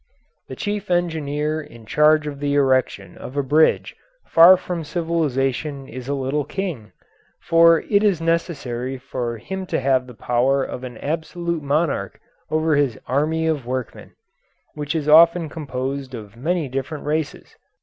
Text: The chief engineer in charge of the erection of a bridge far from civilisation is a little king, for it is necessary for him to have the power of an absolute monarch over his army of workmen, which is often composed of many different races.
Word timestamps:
The 0.47 0.55
chief 0.55 0.89
engineer 0.89 1.61
in 1.61 1.85
charge 1.85 2.25
of 2.25 2.39
the 2.39 2.55
erection 2.55 3.15
of 3.19 3.37
a 3.37 3.43
bridge 3.43 3.95
far 4.25 4.57
from 4.57 4.83
civilisation 4.83 5.87
is 5.87 6.07
a 6.07 6.15
little 6.15 6.43
king, 6.43 6.91
for 7.39 7.81
it 7.81 8.03
is 8.03 8.19
necessary 8.19 8.97
for 8.97 9.37
him 9.37 9.67
to 9.67 9.79
have 9.79 10.07
the 10.07 10.15
power 10.15 10.63
of 10.63 10.83
an 10.83 10.97
absolute 10.97 11.61
monarch 11.61 12.19
over 12.49 12.75
his 12.75 12.97
army 13.07 13.45
of 13.45 13.67
workmen, 13.67 14.13
which 14.73 14.95
is 14.95 15.07
often 15.07 15.49
composed 15.49 16.15
of 16.15 16.35
many 16.35 16.67
different 16.67 17.05
races. 17.05 17.55